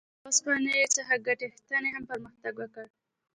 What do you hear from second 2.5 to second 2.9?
وکړ.